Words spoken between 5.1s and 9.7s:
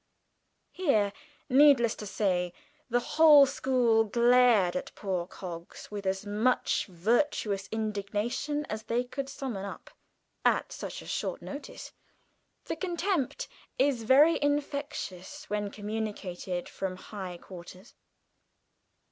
Coggs with as much virtuous indignation as they could summon